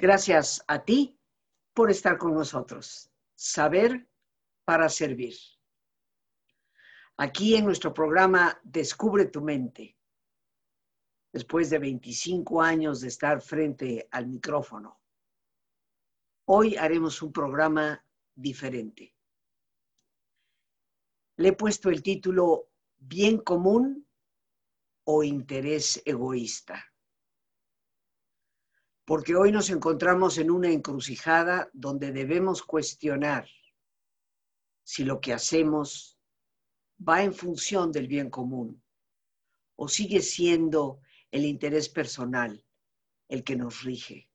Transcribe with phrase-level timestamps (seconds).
[0.00, 1.20] Gracias a ti
[1.74, 3.12] por estar con nosotros.
[3.34, 4.08] Saber
[4.64, 5.34] para servir.
[7.18, 9.98] Aquí en nuestro programa Descubre tu mente,
[11.34, 15.02] después de 25 años de estar frente al micrófono,
[16.46, 18.02] hoy haremos un programa
[18.34, 19.14] diferente.
[21.36, 24.08] Le he puesto el título Bien común
[25.04, 26.89] o interés egoísta
[29.04, 33.48] porque hoy nos encontramos en una encrucijada donde debemos cuestionar
[34.84, 36.18] si lo que hacemos
[37.08, 38.82] va en función del bien común
[39.76, 41.00] o sigue siendo
[41.30, 42.64] el interés personal
[43.28, 44.28] el que nos rige.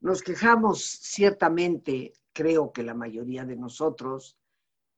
[0.00, 4.38] Nos quejamos ciertamente, creo que la mayoría de nosotros,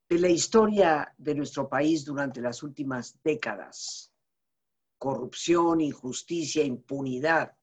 [0.08, 4.12] de la historia de nuestro país durante las últimas décadas.
[4.98, 7.55] Corrupción, injusticia, impunidad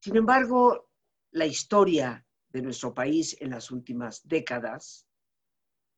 [0.00, 0.90] sin embargo,
[1.32, 5.06] la historia de nuestro país en las últimas décadas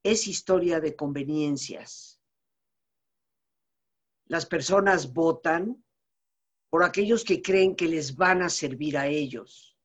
[0.03, 2.21] es historia de conveniencias.
[4.27, 5.85] Las personas votan
[6.71, 9.77] por aquellos que creen que les van a servir a ellos.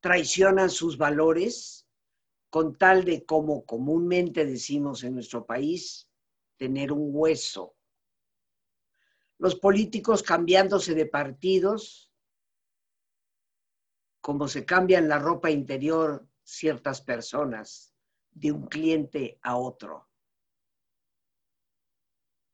[0.00, 1.86] Traicionan sus valores
[2.50, 6.08] con tal de, como comúnmente decimos en nuestro país,
[6.56, 7.76] tener un hueso.
[9.38, 12.05] Los políticos cambiándose de partidos
[14.26, 17.94] como se cambian la ropa interior ciertas personas
[18.32, 20.08] de un cliente a otro.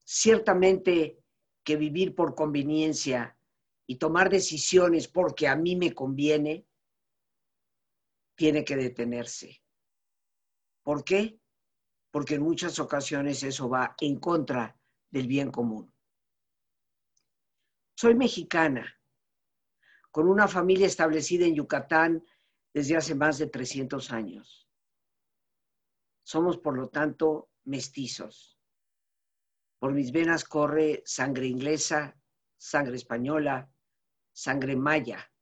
[0.05, 1.25] Ciertamente
[1.65, 3.39] que vivir por conveniencia
[3.87, 6.67] y tomar decisiones porque a mí me conviene,
[8.35, 9.63] tiene que detenerse.
[10.83, 11.41] ¿Por qué?
[12.11, 15.91] Porque en muchas ocasiones eso va en contra del bien común.
[17.95, 18.95] Soy mexicana
[20.13, 22.25] con una familia establecida en Yucatán
[22.73, 24.69] desde hace más de 300 años.
[26.23, 28.59] Somos, por lo tanto, mestizos.
[29.79, 32.15] Por mis venas corre sangre inglesa,
[32.59, 33.73] sangre española,
[34.33, 35.33] sangre maya.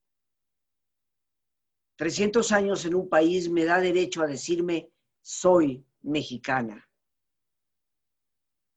[1.97, 6.89] 300 años en un país me da derecho a decirme soy mexicana.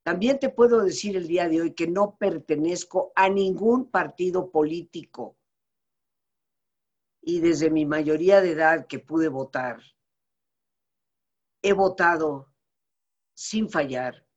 [0.02, 5.38] También te puedo decir el día de hoy que no pertenezco a ningún partido político
[7.26, 9.82] y desde mi mayoría de edad que pude votar,
[11.62, 12.54] he votado
[13.34, 14.28] sin fallar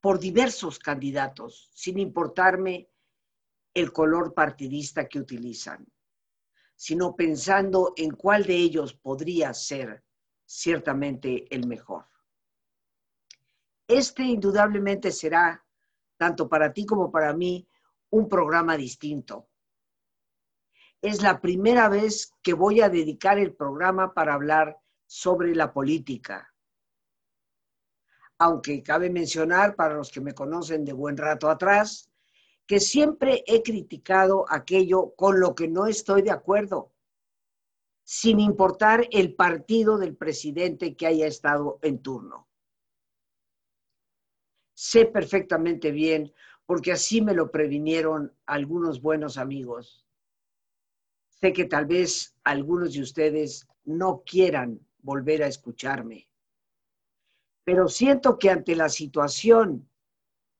[0.00, 2.88] por diversos candidatos, sin importarme
[3.74, 5.86] el color partidista que utilizan,
[6.74, 10.02] sino pensando en cuál de ellos podría ser
[10.46, 12.06] ciertamente el mejor.
[13.86, 15.62] Este indudablemente será,
[16.16, 17.68] tanto para ti como para mí,
[18.08, 19.50] un programa distinto
[21.06, 26.52] es la primera vez que voy a dedicar el programa para hablar sobre la política.
[28.38, 32.10] Aunque cabe mencionar, para los que me conocen de buen rato atrás,
[32.66, 36.92] que siempre he criticado aquello con lo que no estoy de acuerdo,
[38.02, 42.48] sin importar el partido del presidente que haya estado en turno.
[44.74, 46.34] Sé perfectamente bien,
[46.66, 50.05] porque así me lo previnieron algunos buenos amigos
[51.40, 56.28] Sé que tal vez algunos de ustedes no quieran volver a escucharme,
[57.62, 59.88] pero siento que ante la situación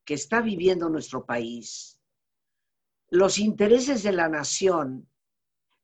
[0.05, 1.99] que está viviendo nuestro país,
[3.09, 5.09] los intereses de la nación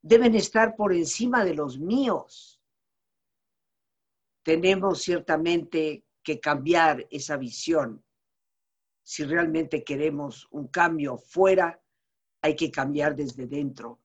[0.02, 2.60] deben estar por encima de los míos.
[4.42, 8.04] Tenemos ciertamente que cambiar esa visión.
[9.02, 11.80] Si realmente queremos un cambio fuera,
[12.42, 14.01] hay que cambiar desde dentro.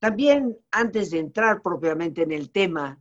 [0.00, 2.98] También, antes de entrar propiamente en el tema,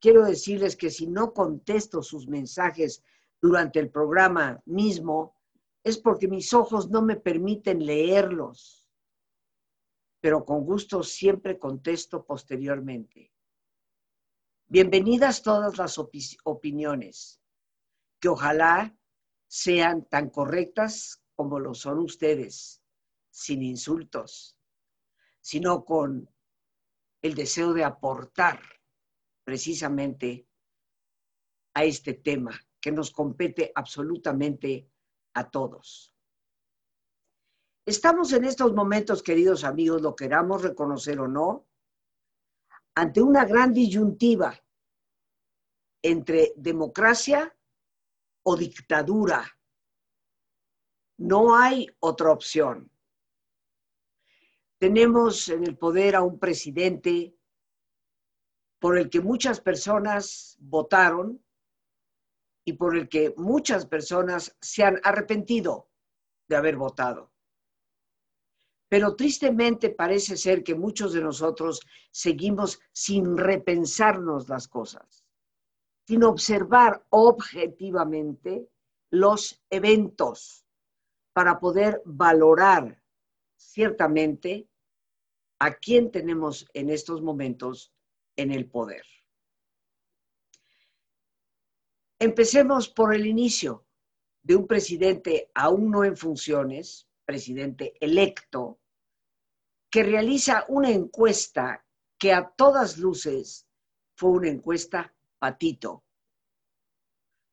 [0.00, 3.02] quiero decirles que si no contesto sus mensajes
[3.42, 5.34] durante el programa mismo,
[5.82, 8.88] es porque mis ojos no me permiten leerlos,
[10.20, 13.32] pero con gusto siempre contesto posteriormente.
[14.68, 17.40] Bienvenidas todas las opiniones,
[18.20, 18.96] que ojalá
[19.48, 22.80] sean tan correctas como lo son ustedes,
[23.30, 24.56] sin insultos,
[25.40, 26.28] sino con
[27.26, 28.60] el deseo de aportar
[29.44, 30.48] precisamente
[31.74, 34.88] a este tema que nos compete absolutamente
[35.34, 36.14] a todos.
[37.84, 41.66] Estamos en estos momentos, queridos amigos, lo queramos reconocer o no,
[42.94, 44.58] ante una gran disyuntiva
[46.02, 47.54] entre democracia
[48.44, 49.44] o dictadura.
[51.18, 52.90] No hay otra opción.
[54.78, 57.34] Tenemos en el poder a un presidente
[58.78, 61.42] por el que muchas personas votaron
[62.64, 65.88] y por el que muchas personas se han arrepentido
[66.48, 67.32] de haber votado.
[68.88, 71.80] Pero tristemente parece ser que muchos de nosotros
[72.10, 75.24] seguimos sin repensarnos las cosas,
[76.06, 78.68] sin observar objetivamente
[79.10, 80.64] los eventos
[81.32, 83.02] para poder valorar
[83.56, 84.68] ciertamente
[85.58, 87.92] a quién tenemos en estos momentos
[88.36, 89.04] en el poder.
[92.18, 93.86] Empecemos por el inicio
[94.42, 98.80] de un presidente aún no en funciones, presidente electo,
[99.90, 101.84] que realiza una encuesta
[102.18, 103.66] que a todas luces
[104.14, 106.04] fue una encuesta patito,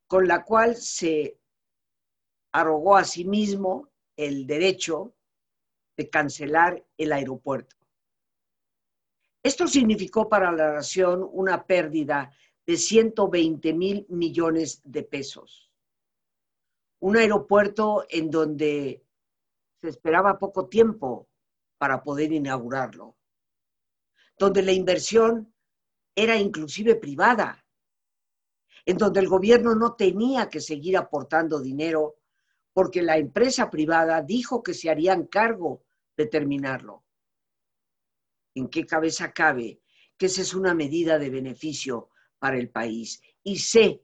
[0.06, 1.38] con la cual se
[2.52, 5.14] arrogó a sí mismo el derecho
[5.96, 7.76] de cancelar el aeropuerto.
[9.42, 12.32] Esto significó para la nación una pérdida
[12.66, 15.70] de 120 mil millones de pesos.
[17.00, 19.04] Un aeropuerto en donde
[19.82, 21.28] se esperaba poco tiempo
[21.76, 23.16] para poder inaugurarlo,
[24.38, 25.52] donde la inversión
[26.14, 27.66] era inclusive privada,
[28.86, 32.16] en donde el gobierno no tenía que seguir aportando dinero
[32.72, 35.83] porque la empresa privada dijo que se harían cargo
[36.16, 37.04] de terminarlo.
[38.54, 39.80] ¿En qué cabeza cabe
[40.16, 43.20] que esa es una medida de beneficio para el país?
[43.42, 44.02] Y sé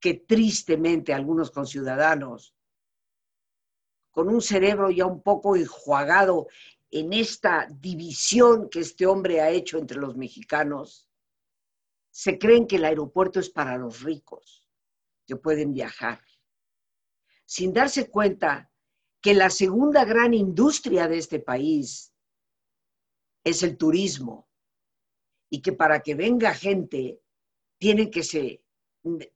[0.00, 2.56] que tristemente algunos conciudadanos
[4.10, 6.48] con un cerebro ya un poco enjuagado
[6.90, 11.08] en esta división que este hombre ha hecho entre los mexicanos,
[12.10, 14.68] se creen que el aeropuerto es para los ricos,
[15.26, 16.20] que pueden viajar,
[17.46, 18.71] sin darse cuenta
[19.22, 22.12] que la segunda gran industria de este país
[23.44, 24.48] es el turismo
[25.48, 27.20] y que para que venga gente
[27.78, 28.64] tiene que se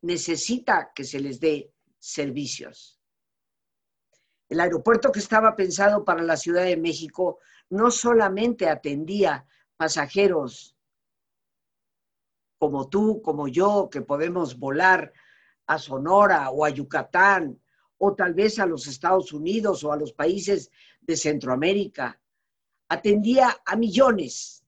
[0.02, 3.00] necesita que se les dé servicios.
[4.48, 7.38] El aeropuerto que estaba pensado para la Ciudad de México
[7.70, 9.46] no solamente atendía
[9.76, 10.76] pasajeros
[12.58, 15.12] como tú, como yo, que podemos volar
[15.66, 17.60] a Sonora o a Yucatán
[17.98, 20.70] o tal vez a los Estados Unidos o a los países
[21.00, 22.20] de Centroamérica.
[22.88, 24.64] Atendía a millones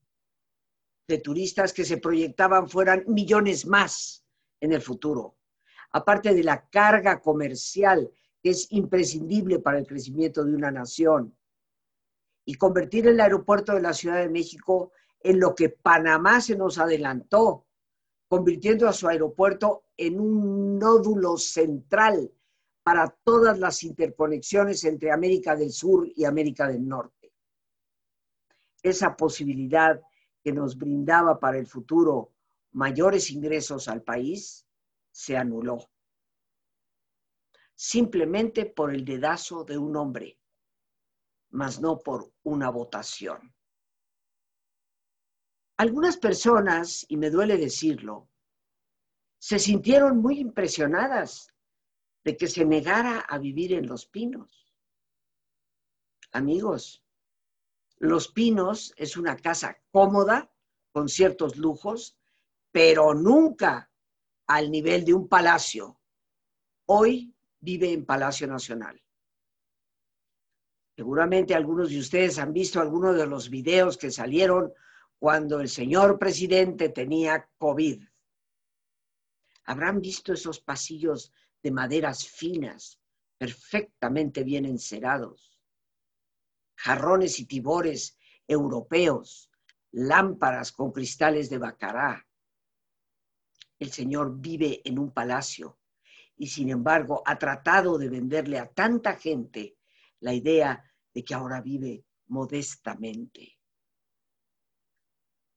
[1.07, 4.25] de turistas que se proyectaban fueran millones más
[4.61, 5.37] en el futuro.
[5.93, 8.11] Aparte de la carga comercial
[8.43, 11.37] que es imprescindible para el crecimiento de una nación.
[12.45, 16.79] Y convertir el aeropuerto de la Ciudad de México en lo que Panamá se nos
[16.79, 17.67] adelantó,
[18.29, 22.31] convirtiendo a su aeropuerto en un nódulo central
[22.89, 27.35] para todas las interconexiones entre América del Sur y América del Norte.
[28.83, 30.01] Esa posibilidad
[30.43, 32.33] que nos brindaba para el futuro
[32.73, 34.67] mayores ingresos al país
[35.11, 35.91] se anuló
[37.75, 40.41] simplemente por el dedazo de un hombre,
[41.51, 43.55] mas no por una votación.
[45.77, 48.31] Algunas personas, y me duele decirlo,
[49.39, 51.53] se sintieron muy impresionadas
[52.25, 54.75] de que se negara a vivir en Los Pinos.
[56.33, 57.05] Amigos,
[57.99, 60.51] Los Pinos es una casa cómoda,
[60.93, 62.17] con ciertos lujos,
[62.73, 63.91] pero nunca
[64.47, 66.01] al nivel de un palacio.
[66.87, 69.01] Hoy vive en Palacio Nacional.
[70.97, 74.73] Seguramente algunos de ustedes han visto algunos de los videos que salieron
[75.19, 78.03] cuando el señor presidente tenía COVID.
[79.65, 83.01] Habrán visto esos pasillos de maderas finas,
[83.37, 85.61] perfectamente bien encerados,
[86.77, 89.51] jarrones y tibores europeos,
[89.93, 92.27] lámparas con cristales de bacará.
[93.79, 95.79] El señor vive en un palacio
[96.37, 99.77] y sin embargo ha tratado de venderle a tanta gente
[100.21, 103.59] la idea de que ahora vive modestamente.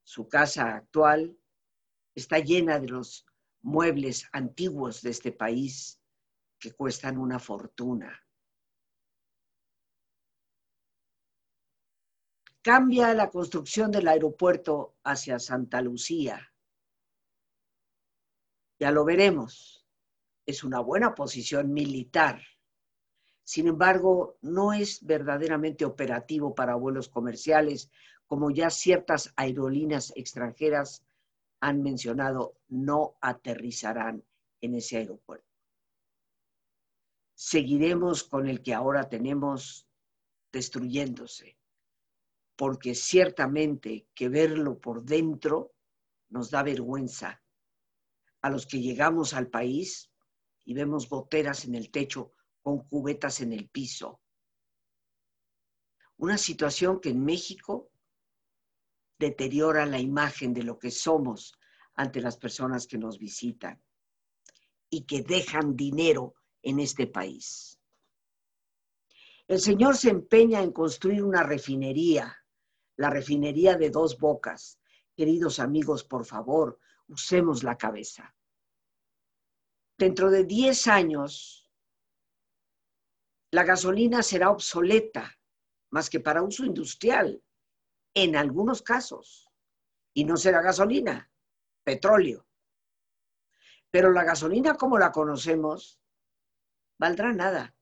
[0.03, 1.37] Su casa actual
[2.13, 3.25] está llena de los
[3.61, 6.01] muebles antiguos de este país
[6.59, 8.25] que cuestan una fortuna.
[12.61, 16.53] Cambia la construcción del aeropuerto hacia Santa Lucía.
[18.79, 19.81] Ya lo veremos
[20.45, 22.41] es una buena posición militar.
[23.43, 27.89] Sin embargo, no es verdaderamente operativo para vuelos comerciales,
[28.27, 31.03] como ya ciertas aerolíneas extranjeras
[31.61, 34.25] han mencionado, no aterrizarán
[34.59, 35.47] en ese aeropuerto.
[37.35, 39.87] Seguiremos con el que ahora tenemos
[40.51, 41.57] destruyéndose,
[42.55, 45.73] porque ciertamente que verlo por dentro
[46.29, 47.41] nos da vergüenza.
[48.41, 50.11] A los que llegamos al país
[50.65, 54.21] y vemos goteras en el techo con cubetas en el piso.
[56.17, 57.90] Una situación que en México
[59.21, 61.53] deteriora la imagen de lo que somos
[61.93, 63.79] ante las personas que nos visitan
[64.89, 67.79] y que dejan dinero en este país.
[69.47, 72.35] El Señor se empeña en construir una refinería,
[72.97, 74.79] la refinería de dos bocas.
[75.15, 78.35] Queridos amigos, por favor, usemos la cabeza.
[79.97, 81.69] Dentro de 10 años,
[83.51, 85.37] la gasolina será obsoleta,
[85.91, 87.43] más que para uso industrial,
[88.13, 89.49] en algunos casos.
[90.13, 91.31] Y no será gasolina,
[91.83, 92.45] petróleo.
[93.89, 95.99] Pero la gasolina como la conocemos
[96.97, 97.75] valdrá nada,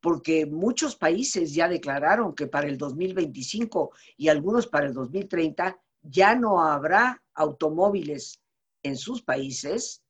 [0.00, 6.34] porque muchos países ya declararon que para el 2025 y algunos para el 2030 ya
[6.34, 8.40] no habrá automóviles
[8.82, 10.02] en sus países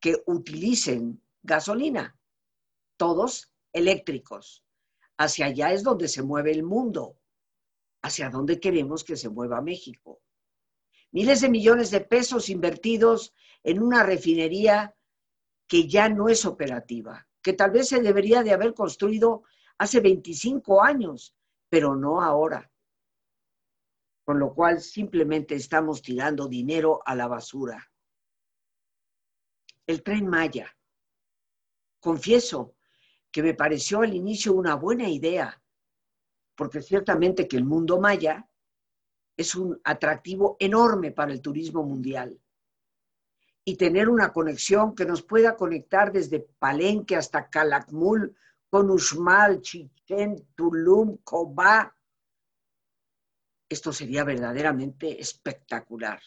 [0.00, 2.18] que utilicen gasolina,
[2.96, 4.64] todos eléctricos.
[5.16, 7.16] Hacia allá es donde se mueve el mundo,
[8.02, 10.20] hacia donde queremos que se mueva México.
[11.12, 13.32] Miles de millones de pesos invertidos
[13.62, 14.94] en una refinería
[15.68, 19.44] que ya no es operativa, que tal vez se debería de haber construido
[19.78, 21.34] hace 25 años,
[21.68, 22.70] pero no ahora.
[24.24, 27.90] Con lo cual simplemente estamos tirando dinero a la basura.
[29.86, 30.76] El tren Maya.
[32.00, 32.76] Confieso
[33.30, 35.61] que me pareció al inicio una buena idea,
[36.62, 38.48] porque ciertamente que el mundo maya
[39.36, 42.40] es un atractivo enorme para el turismo mundial.
[43.64, 48.36] Y tener una conexión que nos pueda conectar desde Palenque hasta Calakmul,
[48.70, 51.96] con Uxmal, Chichen, Tulum, Cobá,
[53.68, 56.22] esto sería verdaderamente espectacular.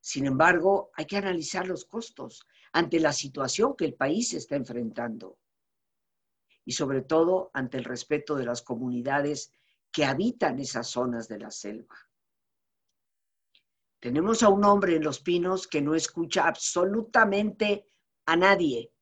[0.00, 5.38] Sin embargo, hay que analizar los costos ante la situación que el país está enfrentando
[6.70, 9.52] y sobre todo ante el respeto de las comunidades
[9.90, 11.96] que habitan esas zonas de la selva.
[13.98, 17.86] Tenemos a un hombre en los pinos que no escucha absolutamente
[18.24, 18.92] a nadie,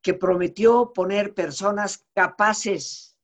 [0.00, 3.18] que prometió poner personas capaces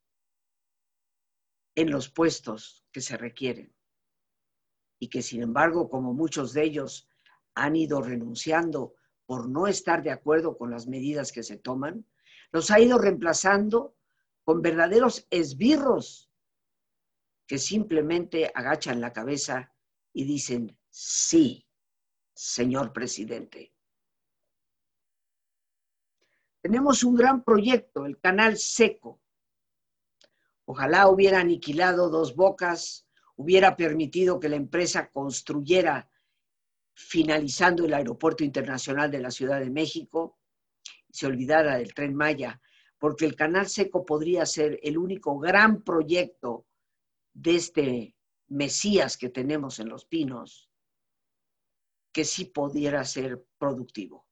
[1.74, 3.74] en los puestos que se requieren
[4.98, 7.08] y que sin embargo, como muchos de ellos
[7.54, 8.94] han ido renunciando
[9.24, 12.04] por no estar de acuerdo con las medidas que se toman,
[12.52, 13.96] los ha ido reemplazando
[14.44, 16.30] con verdaderos esbirros
[17.46, 19.74] que simplemente agachan la cabeza
[20.12, 21.66] y dicen, sí,
[22.34, 23.74] señor presidente.
[26.60, 29.20] Tenemos un gran proyecto, el canal seco.
[30.64, 36.10] Ojalá hubiera aniquilado dos bocas, hubiera permitido que la empresa construyera,
[36.92, 40.37] finalizando el Aeropuerto Internacional de la Ciudad de México,
[41.10, 42.60] se olvidara del tren Maya,
[42.98, 46.66] porque el canal seco podría ser el único gran proyecto
[47.32, 48.14] de este
[48.48, 50.70] Mesías que tenemos en los pinos,
[52.12, 54.26] que sí pudiera ser productivo.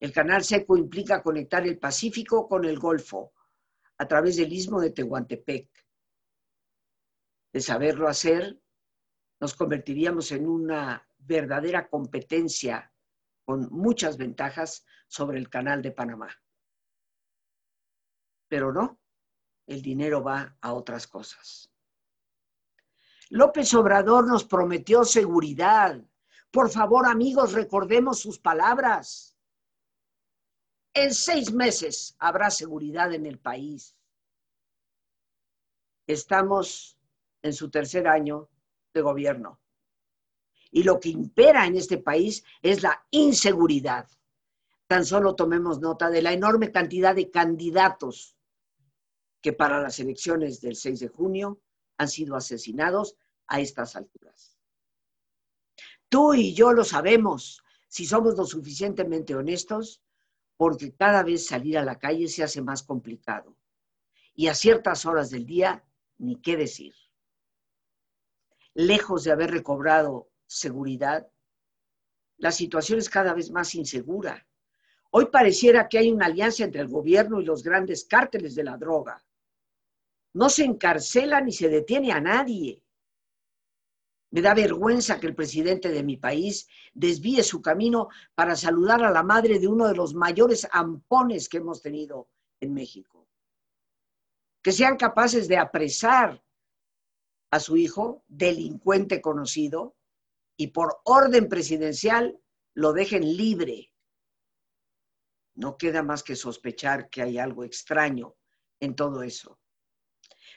[0.00, 3.32] El canal seco implica conectar el Pacífico con el Golfo
[3.98, 5.68] a través del istmo de Tehuantepec.
[7.52, 8.58] De saberlo hacer,
[9.40, 12.92] nos convertiríamos en una verdadera competencia
[13.44, 16.30] con muchas ventajas sobre el canal de Panamá.
[18.48, 19.00] Pero no,
[19.66, 21.68] el dinero va a otras cosas.
[23.28, 26.00] López Obrador nos prometió seguridad.
[26.52, 29.36] Por favor, amigos, recordemos sus palabras.
[30.94, 33.96] En seis meses habrá seguridad en el país.
[36.06, 36.96] Estamos
[37.42, 38.48] en su tercer año
[38.94, 39.60] de gobierno
[40.70, 44.08] y lo que impera en este país es la inseguridad.
[44.90, 48.36] Tan solo tomemos nota de la enorme cantidad de candidatos
[49.40, 51.60] que para las elecciones del 6 de junio
[51.96, 53.14] han sido asesinados
[53.46, 54.58] a estas alturas.
[56.08, 60.02] Tú y yo lo sabemos si somos lo suficientemente honestos,
[60.56, 63.56] porque cada vez salir a la calle se hace más complicado.
[64.34, 65.84] Y a ciertas horas del día,
[66.18, 66.96] ni qué decir.
[68.74, 71.30] Lejos de haber recobrado seguridad,
[72.38, 74.48] la situación es cada vez más insegura.
[75.12, 78.76] Hoy pareciera que hay una alianza entre el gobierno y los grandes cárteles de la
[78.76, 79.24] droga.
[80.34, 82.84] No se encarcela ni se detiene a nadie.
[84.30, 89.10] Me da vergüenza que el presidente de mi país desvíe su camino para saludar a
[89.10, 92.28] la madre de uno de los mayores ampones que hemos tenido
[92.60, 93.26] en México.
[94.62, 96.42] que sean capaces de apresar
[97.50, 99.96] a su hijo, delincuente conocido,
[100.56, 102.38] y por orden presidencial
[102.74, 103.89] lo dejen libre.
[105.54, 108.36] No queda más que sospechar que hay algo extraño
[108.80, 109.58] en todo eso.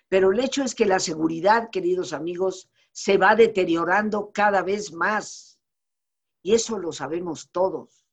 [0.08, 5.60] Pero el hecho es que la seguridad, queridos amigos, se va deteriorando cada vez más.
[6.44, 8.06] Y eso lo sabemos todos.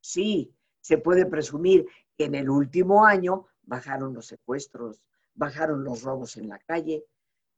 [0.00, 5.02] Sí, se puede presumir que en el último año bajaron los secuestros,
[5.34, 7.04] bajaron los robos en la calle,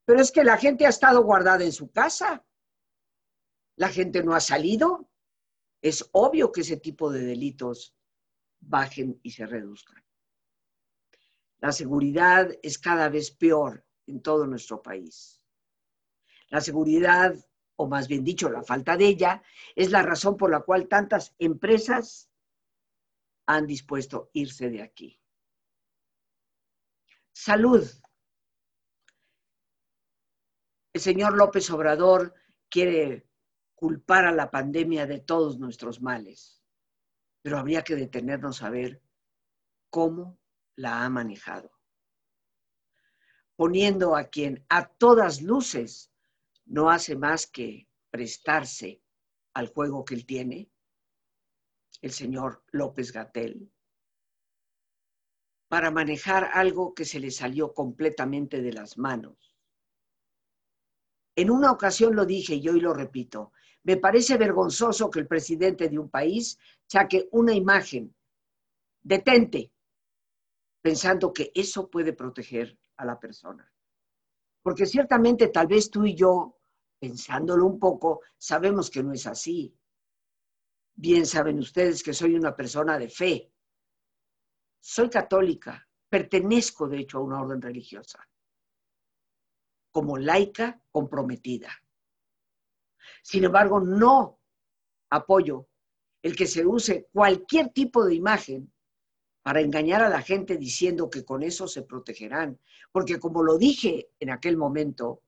[0.05, 2.43] pero es que la gente ha estado guardada en su casa.
[3.75, 5.09] La gente no ha salido.
[5.81, 7.95] Es obvio que ese tipo de delitos
[8.59, 10.03] bajen y se reduzcan.
[11.59, 15.43] La seguridad es cada vez peor en todo nuestro país.
[16.49, 17.35] La seguridad,
[17.75, 19.43] o más bien dicho, la falta de ella,
[19.75, 22.29] es la razón por la cual tantas empresas
[23.45, 25.19] han dispuesto irse de aquí.
[27.31, 27.87] Salud.
[30.93, 32.33] El señor López Obrador
[32.69, 33.27] quiere
[33.75, 36.58] culpar a la pandemia de todos nuestros males,
[37.41, 39.01] pero habría que detenernos a ver
[39.89, 40.39] cómo
[40.75, 41.71] la ha manejado,
[43.55, 46.11] poniendo a quien a todas luces
[46.65, 49.01] no hace más que prestarse
[49.53, 50.69] al juego que él tiene,
[52.01, 53.71] el señor López Gatel,
[55.67, 59.55] para manejar algo que se le salió completamente de las manos.
[61.35, 63.51] En una ocasión lo dije y hoy lo repito,
[63.83, 66.57] me parece vergonzoso que el presidente de un país
[66.87, 68.13] saque una imagen,
[69.01, 69.71] detente,
[70.81, 73.71] pensando que eso puede proteger a la persona.
[74.61, 76.57] Porque ciertamente tal vez tú y yo,
[76.99, 79.73] pensándolo un poco, sabemos que no es así.
[80.95, 83.53] Bien saben ustedes que soy una persona de fe.
[84.81, 88.27] Soy católica, pertenezco de hecho a una orden religiosa,
[89.91, 91.71] como laica comprometida.
[93.21, 94.39] Sin embargo, no
[95.09, 95.67] apoyo
[96.21, 98.71] el que se use cualquier tipo de imagen
[99.41, 102.59] para engañar a la gente diciendo que con eso se protegerán.
[102.91, 105.23] Porque como lo dije en aquel momento,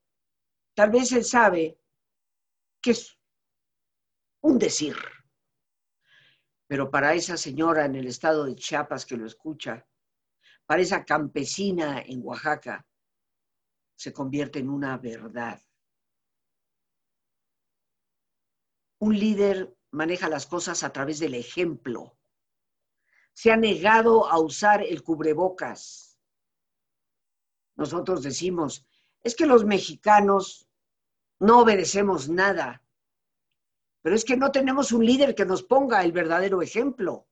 [0.74, 1.80] tal vez él sabe
[2.82, 3.18] que es
[4.42, 4.96] un decir.
[6.68, 9.86] Pero para esa señora en el estado de Chiapas que lo escucha,
[10.66, 12.86] para esa campesina en Oaxaca,
[13.96, 15.62] se convierte en una verdad.
[19.02, 22.20] Un líder maneja las cosas a través del ejemplo
[23.34, 26.20] se ha negado a usar el cubrebocas.
[27.76, 28.86] Nosotros decimos,
[29.24, 30.70] es que los mexicanos
[31.40, 32.84] no obedecemos nada,
[34.04, 37.28] pero es que no tenemos un líder que nos ponga el verdadero ejemplo.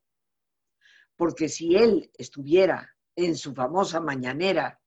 [1.15, 4.81] Porque si él estuviera en su famosa mañanera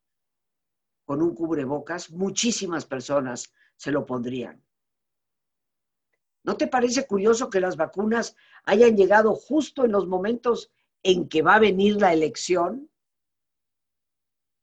[1.05, 4.65] con un cubrebocas, muchísimas personas se lo pondrían.
[6.45, 10.71] ¿No te parece curioso que las vacunas hayan llegado justo en los momentos
[11.03, 12.91] en que va a venir la elección,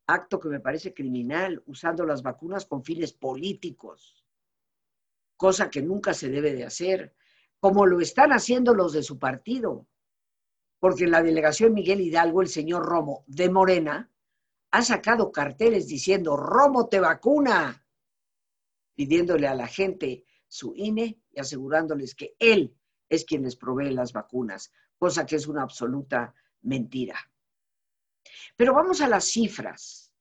[0.08, 4.26] acto que me parece criminal, usando las vacunas con fines políticos,
[5.38, 7.16] cosa que nunca se debe de hacer,
[7.60, 9.88] como lo están haciendo los de su partido,
[10.80, 14.12] porque en la delegación Miguel Hidalgo, el señor Romo de Morena,
[14.72, 17.86] ha sacado carteles diciendo, Romo te vacuna,
[18.96, 22.76] pidiéndole a la gente su INE asegurándoles que él
[23.10, 27.18] es quien les provee las vacunas cosa que es una absoluta mentira.
[28.56, 30.14] Pero vamos a las cifras.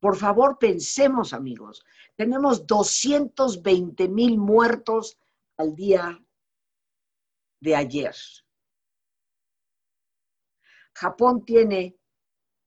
[0.00, 1.84] Por favor, pensemos, amigos.
[2.16, 5.16] Tenemos 220 mil muertos
[5.56, 6.20] al día
[7.60, 8.14] de ayer.
[10.92, 11.96] Japón tiene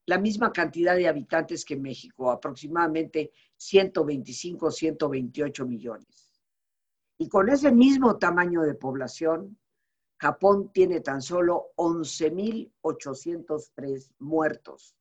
[0.05, 6.32] la misma cantidad de habitantes que México, aproximadamente 125, 128 millones.
[7.17, 9.57] Y con ese mismo tamaño de población,
[10.17, 14.95] Japón tiene tan solo 11.803 muertos.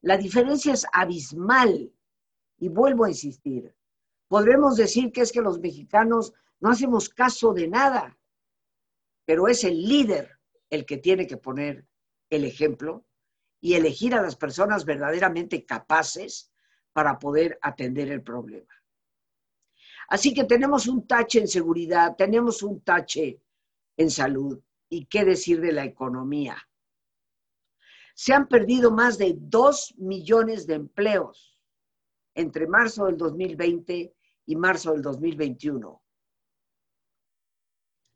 [0.00, 1.92] La diferencia es abismal.
[2.60, 3.72] Y vuelvo a insistir,
[4.26, 8.18] podremos decir que es que los mexicanos no hacemos caso de nada,
[9.24, 11.86] pero es el líder el que tiene que poner
[12.30, 13.06] el ejemplo
[13.60, 16.52] y elegir a las personas verdaderamente capaces
[16.92, 18.72] para poder atender el problema.
[20.08, 23.40] Así que tenemos un tache en seguridad, tenemos un tache
[23.96, 26.56] en salud, ¿Y qué decir de la economía?
[28.14, 31.58] Se han perdido más de dos millones de empleos
[32.34, 34.14] entre marzo del 2020
[34.46, 36.02] y marzo del 2021.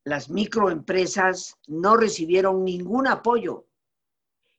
[0.05, 3.67] Las microempresas no recibieron ningún apoyo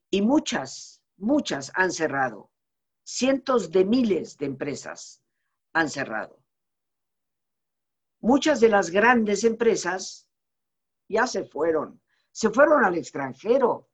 [0.10, 2.52] y muchas, muchas han cerrado.
[3.06, 5.22] cientos de miles de empresas
[5.74, 6.43] han cerrado.
[8.24, 10.30] Muchas de las grandes empresas
[11.10, 13.90] ya se fueron, se fueron al extranjero.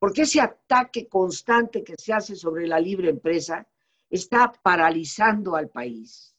[0.00, 3.64] Porque ese ataque constante que se hace sobre la libre empresa
[4.10, 6.34] está paralizando al país.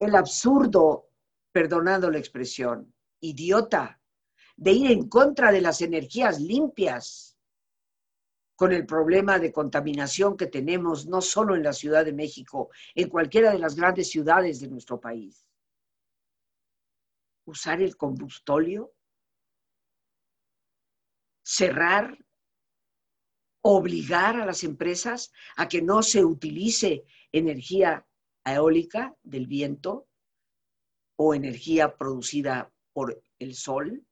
[0.00, 1.10] El absurdo,
[1.52, 4.02] perdonando la expresión, idiota,
[4.56, 7.37] de ir en contra de las energías limpias,
[8.58, 13.08] con el problema de contaminación que tenemos no solo en la Ciudad de México, en
[13.08, 15.46] cualquiera de las grandes ciudades de nuestro país.
[17.44, 18.92] Usar el combustóleo,
[21.40, 22.18] cerrar,
[23.62, 28.04] obligar a las empresas a que no se utilice energía
[28.44, 30.08] eólica del viento
[31.14, 34.04] o energía producida por el sol.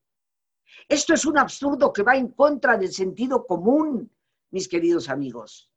[0.88, 4.12] Esto es un absurdo que va en contra del sentido común
[4.56, 5.70] mis queridos amigos,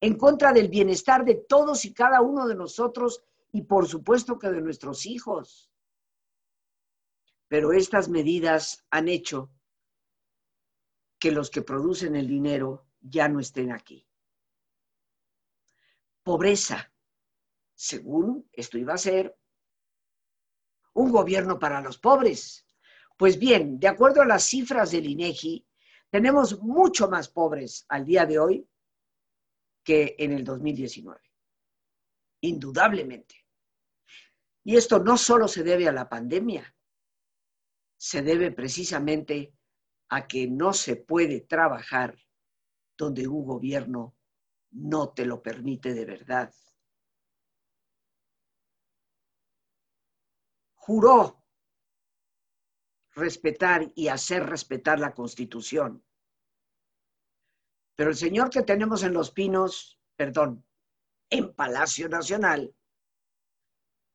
[0.00, 4.50] en contra del bienestar de todos y cada uno de nosotros y por supuesto que
[4.50, 5.68] de nuestros hijos.
[7.48, 9.50] Pero estas medidas han hecho
[11.18, 14.06] que los que producen el dinero ya no estén aquí.
[16.22, 16.92] Pobreza.
[17.74, 19.36] Según esto iba a ser
[20.94, 22.64] un gobierno para los pobres.
[23.16, 25.66] Pues bien, de acuerdo a las cifras del INEGI,
[26.12, 28.68] tenemos mucho más pobres al día de hoy
[29.82, 31.18] que en el 2019.
[32.42, 33.46] Indudablemente.
[34.62, 36.76] Y esto no solo se debe a la pandemia,
[37.96, 39.54] se debe precisamente
[40.10, 42.14] a que no se puede trabajar
[42.98, 44.14] donde un gobierno
[44.72, 46.54] no te lo permite de verdad.
[50.74, 51.41] Juró
[53.14, 56.04] respetar y hacer respetar la Constitución.
[57.94, 60.64] Pero el señor que tenemos en Los Pinos, perdón,
[61.30, 62.74] en Palacio Nacional,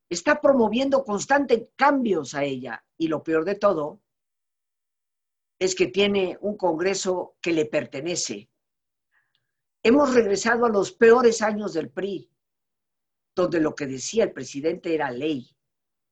[0.10, 2.84] está promoviendo constantes cambios a ella.
[2.98, 4.02] Y lo peor de todo
[5.60, 8.50] es que tiene un Congreso que le pertenece.
[9.84, 12.32] Hemos regresado a los peores años del PRI,
[13.36, 15.57] donde lo que decía el presidente era ley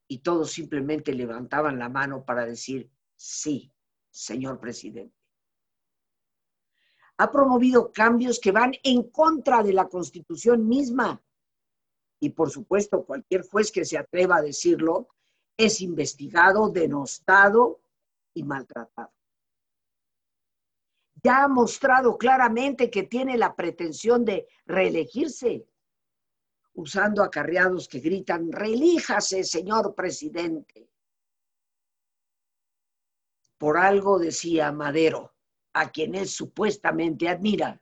[0.07, 3.71] y todos simplemente levantaban la mano para decir sí,
[4.11, 5.15] señor presidente.
[7.17, 11.23] Ha promovido cambios que van en contra de la constitución misma.
[12.19, 15.07] Y por supuesto, cualquier juez que se atreva a decirlo
[15.57, 17.81] es investigado, denostado
[18.33, 19.11] y maltratado.
[21.23, 25.65] Ya ha mostrado claramente que tiene la pretensión de reelegirse
[26.75, 30.89] usando acarreados que gritan, relíjase, señor presidente.
[33.57, 35.35] Por algo decía Madero,
[35.73, 37.81] a quien él supuestamente admira,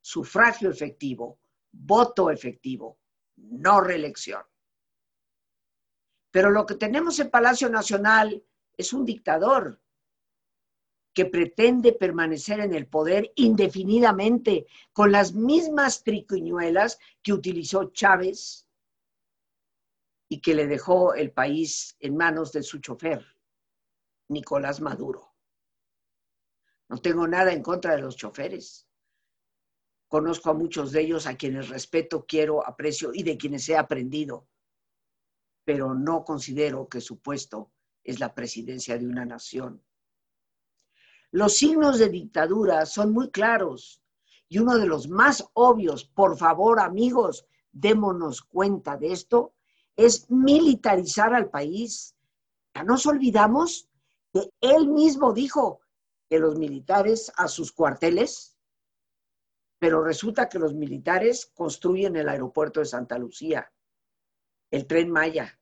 [0.00, 1.40] sufragio efectivo,
[1.72, 2.98] voto efectivo,
[3.36, 4.42] no reelección.
[6.30, 8.44] Pero lo que tenemos en Palacio Nacional
[8.76, 9.80] es un dictador
[11.14, 18.68] que pretende permanecer en el poder indefinidamente con las mismas triquiñuelas que utilizó Chávez
[20.28, 23.24] y que le dejó el país en manos de su chofer,
[24.28, 25.34] Nicolás Maduro.
[26.88, 28.88] No tengo nada en contra de los choferes.
[30.08, 34.48] Conozco a muchos de ellos a quienes respeto, quiero, aprecio y de quienes he aprendido,
[35.64, 37.72] pero no considero que su puesto
[38.02, 39.82] es la presidencia de una nación
[41.34, 44.00] los signos de dictadura son muy claros
[44.48, 49.52] y uno de los más obvios, por favor amigos, démonos cuenta de esto,
[49.96, 52.14] es militarizar al país.
[52.72, 53.88] Ya nos olvidamos
[54.32, 55.80] que él mismo dijo
[56.30, 58.56] que los militares a sus cuarteles,
[59.80, 63.72] pero resulta que los militares construyen el aeropuerto de Santa Lucía,
[64.70, 65.58] el tren Maya,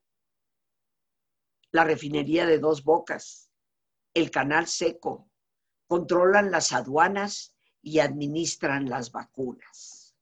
[1.71, 3.51] la refinería de dos bocas,
[4.13, 5.31] el canal seco,
[5.93, 7.53] controlan las aduanas
[7.83, 10.15] y administran las vacunas.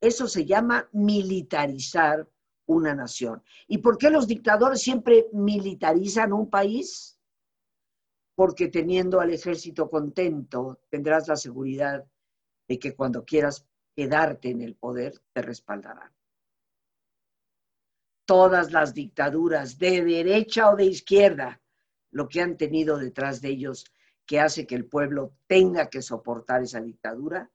[0.00, 2.26] Eso se llama militarizar
[2.64, 3.42] una nación.
[3.66, 7.20] ¿Y por qué los dictadores siempre militarizan un país?
[8.34, 12.06] Porque teniendo al ejército contento, tendrás la seguridad
[12.66, 16.10] de que cuando quieras quedarte en el poder, te respaldarán.
[18.24, 21.60] Todas las dictaduras, de derecha o de izquierda,
[22.12, 23.84] lo que han tenido detrás de ellos
[24.28, 27.50] que hace que el pueblo tenga que soportar esa dictadura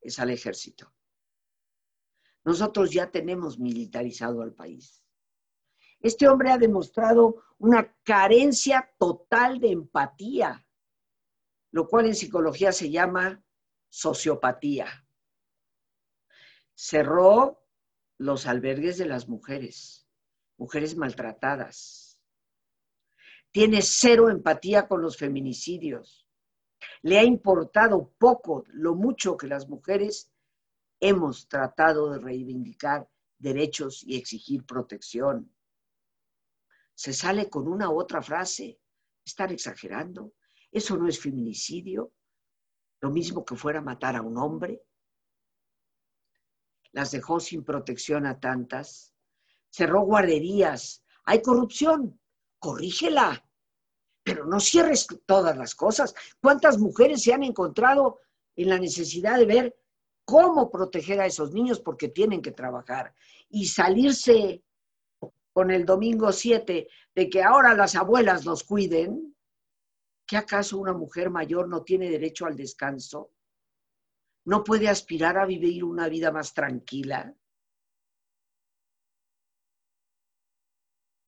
[0.00, 0.90] es al ejército.
[2.44, 5.04] Nosotros ya tenemos militarizado al país.
[6.00, 10.66] Este hombre ha demostrado una carencia total de empatía,
[11.72, 13.44] lo cual en psicología se llama
[13.90, 15.06] sociopatía.
[16.74, 17.68] Cerró
[18.16, 20.08] los albergues de las mujeres,
[20.56, 22.07] mujeres maltratadas.
[23.50, 26.26] Tiene cero empatía con los feminicidios.
[27.02, 30.30] Le ha importado poco lo mucho que las mujeres
[31.00, 33.08] hemos tratado de reivindicar
[33.38, 35.52] derechos y exigir protección.
[36.94, 38.80] Se sale con una u otra frase.
[39.24, 40.34] Están exagerando.
[40.70, 42.12] Eso no es feminicidio.
[43.00, 44.82] Lo mismo que fuera matar a un hombre.
[46.92, 49.14] Las dejó sin protección a tantas.
[49.70, 51.04] Cerró guarderías.
[51.24, 52.17] Hay corrupción.
[52.58, 53.44] Corrígela.
[54.22, 56.14] Pero no cierres todas las cosas.
[56.40, 58.20] ¿Cuántas mujeres se han encontrado
[58.56, 59.76] en la necesidad de ver
[60.24, 63.14] cómo proteger a esos niños porque tienen que trabajar
[63.48, 64.62] y salirse
[65.54, 69.34] con el domingo 7 de que ahora las abuelas los cuiden,
[70.26, 73.32] ¿qué acaso una mujer mayor no tiene derecho al descanso?
[74.44, 77.34] ¿No puede aspirar a vivir una vida más tranquila?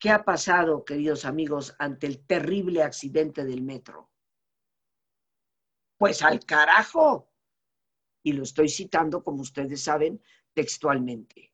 [0.00, 4.10] ¿Qué ha pasado, queridos amigos, ante el terrible accidente del metro?
[5.98, 7.30] Pues al carajo
[8.22, 10.22] y lo estoy citando, como ustedes saben,
[10.54, 11.52] textualmente.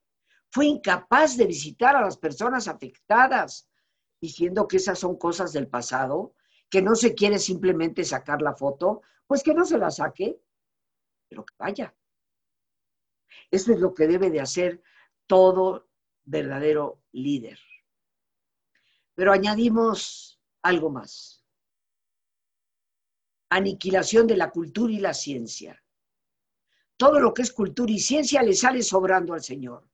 [0.49, 3.69] Fue incapaz de visitar a las personas afectadas,
[4.21, 6.35] diciendo que esas son cosas del pasado,
[6.71, 10.41] que no se quiere simplemente sacar la foto, pues que no se la saque,
[11.29, 11.97] pero que vaya.
[13.51, 14.81] Eso es lo que debe de hacer
[15.27, 15.89] todo
[16.25, 17.59] verdadero líder.
[19.17, 21.45] Pero añadimos algo más.
[23.51, 25.83] Aniquilación de la cultura y la ciencia
[26.97, 29.87] todo lo que es cultura y ciencia le sale sobrando al Señor.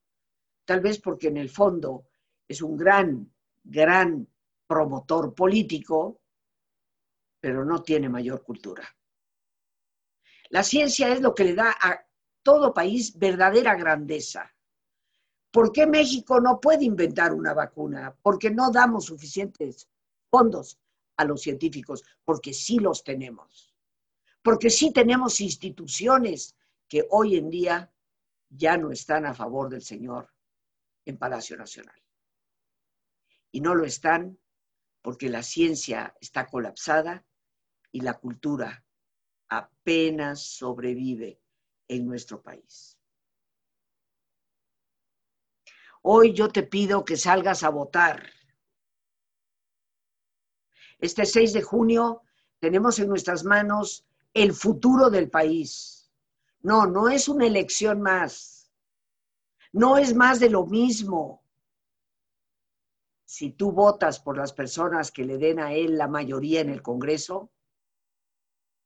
[0.65, 2.07] Tal vez porque en el fondo
[2.47, 3.33] es un gran,
[3.65, 4.27] gran
[4.67, 6.21] promotor político,
[7.41, 8.85] pero no tiene mayor cultura.
[10.51, 12.07] La ciencia es lo que le da a
[12.43, 14.55] todo país verdadera grandeza.
[15.53, 18.17] ¿Por qué México no puede inventar una vacuna?
[18.23, 19.87] Porque no damos suficientes
[20.31, 20.81] fondos
[21.19, 23.75] a los científicos, porque sí los tenemos.
[24.43, 26.57] Porque sí tenemos instituciones
[26.89, 27.93] que hoy en día
[28.49, 30.33] ya no están a favor del Señor
[31.05, 32.01] en Palacio Nacional.
[33.51, 34.39] Y no lo están
[35.03, 37.27] porque la ciencia está colapsada
[37.91, 38.87] y la cultura
[39.49, 41.43] apenas sobrevive
[41.89, 42.97] en nuestro país.
[46.03, 48.31] Hoy yo te pido que salgas a votar.
[50.99, 52.23] Este 6 de junio
[52.61, 56.03] tenemos en nuestras manos el futuro del país
[56.63, 58.71] no, no es una elección más.
[59.73, 61.43] No es más de lo mismo.
[63.25, 66.83] Si tú votas por las personas que le den a él la mayoría en el
[66.83, 67.51] Congreso,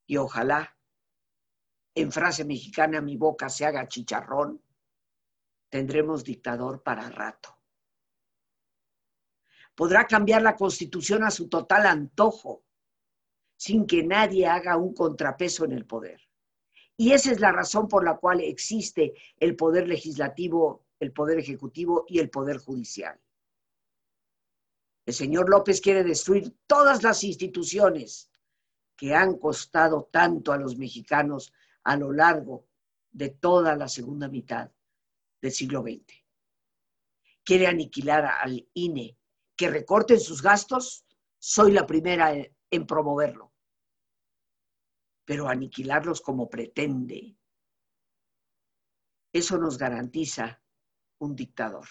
[0.07, 0.76] y ojalá
[1.94, 4.62] en frase mexicana mi boca se haga chicharrón,
[5.68, 7.57] tendremos dictador para rato.
[9.74, 12.64] Podrá cambiar la constitución a su total antojo,
[13.57, 16.20] sin que nadie haga un contrapeso en el poder.
[16.96, 22.07] Y esa es la razón por la cual existe el poder legislativo, el poder ejecutivo
[22.09, 23.20] y el poder judicial.
[25.05, 28.31] El señor López quiere destruir todas las instituciones
[28.96, 31.52] que han costado tanto a los mexicanos
[31.85, 32.66] a lo largo
[33.12, 34.70] de toda la segunda mitad
[35.46, 36.04] del siglo XX.
[37.44, 39.16] Quiere aniquilar al INE,
[39.56, 41.06] que recorten sus gastos,
[41.38, 42.32] soy la primera
[42.70, 43.52] en promoverlo
[45.26, 47.37] pero aniquilarlos como pretende,
[49.32, 50.62] eso nos garantiza
[51.18, 51.87] un dictador.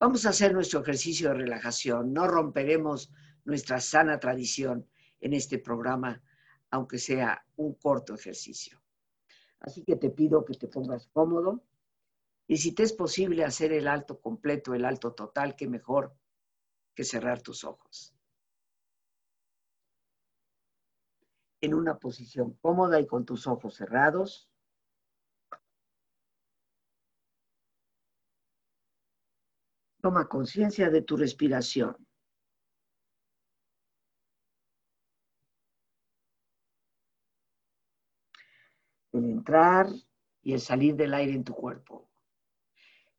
[0.00, 3.12] Vamos a hacer nuestro ejercicio de relajación, no romperemos
[3.44, 4.88] nuestra sana tradición
[5.20, 6.20] en este programa,
[6.70, 8.81] aunque sea un corto ejercicio.
[9.62, 11.62] Así que te pido que te pongas cómodo
[12.46, 16.14] y si te es posible hacer el alto completo, el alto total, que mejor
[16.94, 18.14] que cerrar tus ojos.
[21.62, 24.48] en una posición cómoda y con tus ojos cerrados.
[30.02, 31.96] Toma conciencia de tu respiración.
[39.12, 39.88] El entrar
[40.42, 42.08] y el salir del aire en tu cuerpo.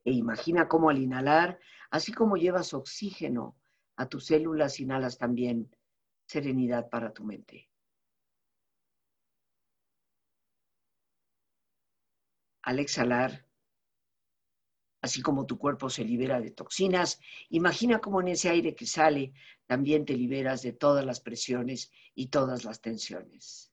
[0.05, 1.59] E imagina cómo al inhalar,
[1.91, 3.57] así como llevas oxígeno
[3.97, 5.69] a tus células, inhalas también
[6.25, 7.69] serenidad para tu mente.
[12.63, 13.45] al exhalar,
[15.01, 19.33] Así como tu cuerpo se libera de toxinas, imagina cómo en ese aire que sale
[19.65, 23.72] también te liberas de todas las presiones y todas las tensiones.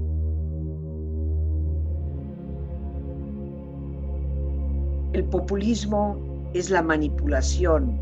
[5.13, 6.17] El populismo
[6.53, 7.99] es la manipulación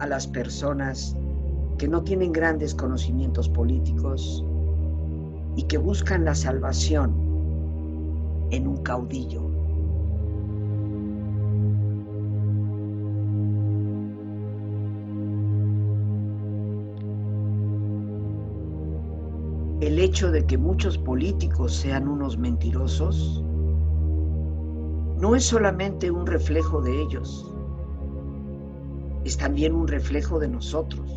[0.00, 1.16] a las personas
[1.78, 4.44] que no tienen grandes conocimientos políticos
[5.54, 7.12] y que buscan la salvación
[8.50, 9.42] en un caudillo.
[19.80, 23.44] El hecho de que muchos políticos sean unos mentirosos
[25.20, 27.54] no es solamente un reflejo de ellos,
[29.24, 31.10] es también un reflejo de nosotros.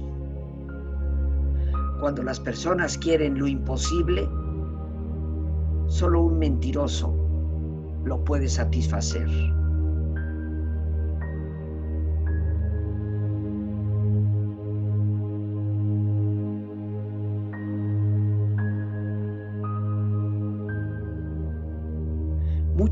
[2.01, 4.27] Cuando las personas quieren lo imposible,
[5.87, 7.15] solo un mentiroso
[8.03, 9.29] lo puede satisfacer.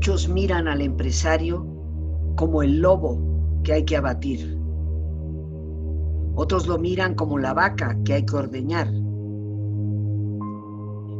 [0.02, 1.64] Muchos miran al empresario
[2.34, 3.20] como el lobo
[3.62, 4.58] que hay que abatir.
[6.34, 8.88] Otros lo miran como la vaca que hay que ordeñar.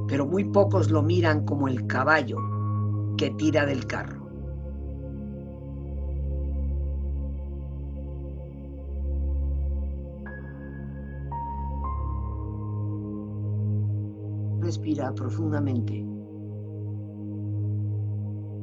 [0.09, 2.39] Pero muy pocos lo miran como el caballo
[3.16, 4.28] que tira del carro.
[14.61, 16.12] Respira profundamente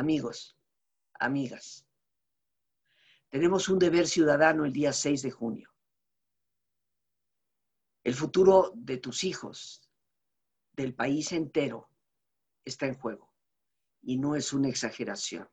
[0.00, 0.56] Amigos,
[1.12, 1.86] amigas,
[3.28, 5.74] tenemos un deber ciudadano el día 6 de junio.
[8.02, 9.90] El futuro de tus hijos,
[10.72, 11.90] del país entero,
[12.64, 13.30] está en juego
[14.00, 15.46] y no es una exageración.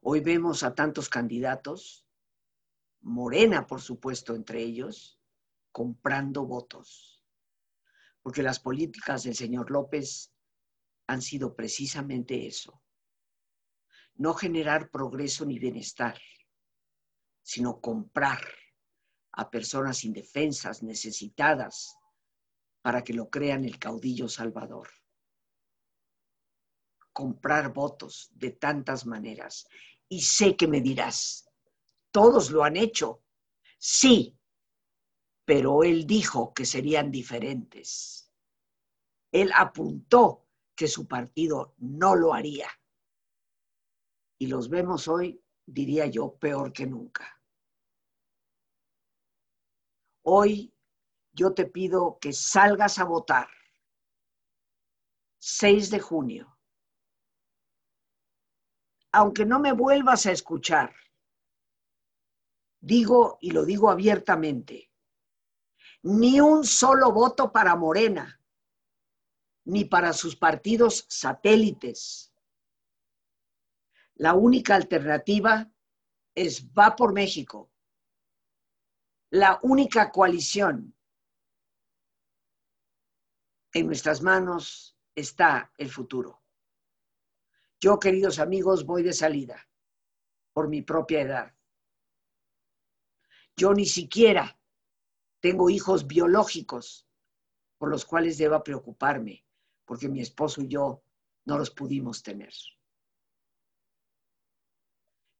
[0.00, 2.06] Hoy vemos a tantos candidatos,
[3.02, 5.20] Morena por supuesto entre ellos,
[5.70, 7.22] comprando votos,
[8.22, 10.32] porque las políticas del señor López
[11.06, 12.82] han sido precisamente eso.
[14.14, 16.18] No generar progreso ni bienestar,
[17.42, 18.40] sino comprar
[19.32, 21.96] a personas indefensas, necesitadas,
[22.82, 24.88] para que lo crean el caudillo salvador.
[27.12, 29.66] Comprar votos de tantas maneras.
[30.08, 31.48] Y sé que me dirás,
[32.10, 33.22] todos lo han hecho.
[33.78, 34.38] Sí,
[35.44, 38.32] pero él dijo que serían diferentes.
[39.30, 40.45] Él apuntó
[40.76, 42.68] que su partido no lo haría.
[44.38, 47.40] Y los vemos hoy, diría yo, peor que nunca.
[50.22, 50.74] Hoy
[51.32, 53.48] yo te pido que salgas a votar.
[55.38, 56.58] 6 de junio.
[59.12, 60.94] Aunque no me vuelvas a escuchar,
[62.80, 64.90] digo y lo digo abiertamente,
[66.02, 68.38] ni un solo voto para Morena
[69.66, 72.32] ni para sus partidos satélites.
[74.14, 75.70] La única alternativa
[76.34, 77.70] es Va por México.
[79.30, 80.94] La única coalición.
[83.72, 86.42] En nuestras manos está el futuro.
[87.80, 89.68] Yo, queridos amigos, voy de salida
[90.52, 91.54] por mi propia edad.
[93.56, 94.58] Yo ni siquiera
[95.40, 97.06] tengo hijos biológicos
[97.78, 99.45] por los cuales deba preocuparme
[99.86, 101.02] porque mi esposo y yo
[101.46, 102.52] no los pudimos tener.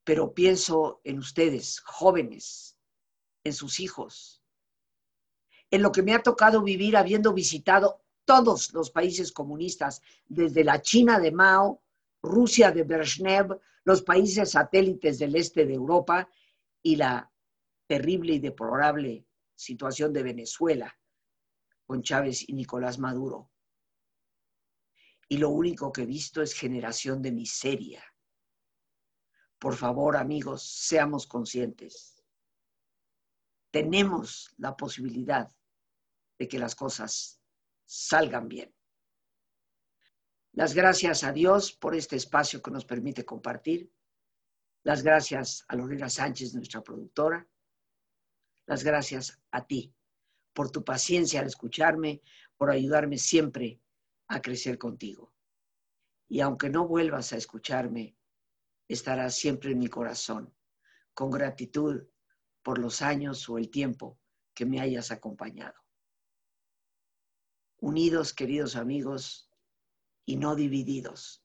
[0.05, 2.79] Pero pienso en ustedes, jóvenes,
[3.45, 4.41] en sus hijos,
[5.71, 10.81] en lo que me ha tocado vivir habiendo visitado todos los países comunistas, desde la
[10.81, 11.83] China de Mao,
[12.23, 16.29] Rusia de Brezhnev, los países satélites del este de Europa
[16.83, 17.31] y la
[17.87, 20.97] terrible y deplorable situación de Venezuela
[21.85, 23.51] con Chávez y Nicolás Maduro
[25.29, 28.05] y lo único que he visto es generación de miseria.
[29.59, 32.23] Por favor, amigos, seamos conscientes.
[33.71, 35.51] Tenemos la posibilidad
[36.39, 37.41] de que las cosas
[37.85, 38.75] salgan bien.
[40.53, 43.93] Las gracias a Dios por este espacio que nos permite compartir.
[44.85, 47.47] Las gracias a Lorena Sánchez, nuestra productora.
[48.67, 49.93] Las gracias a ti
[50.53, 52.23] por tu paciencia al escucharme,
[52.57, 53.81] por ayudarme siempre
[54.29, 55.33] a crecer contigo.
[56.29, 58.17] Y aunque no vuelvas a escucharme,
[58.89, 60.55] estarás siempre en mi corazón,
[61.15, 62.07] con gratitud
[62.63, 64.19] por los años o el tiempo
[64.55, 65.81] que me hayas acompañado.
[67.79, 69.51] Unidos, queridos amigos,
[70.25, 71.45] y no divididos,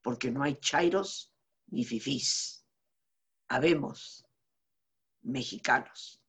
[0.00, 1.34] porque no hay chairos
[1.66, 2.66] ni fifís.
[3.48, 4.24] Habemos
[5.22, 6.22] mexicanos.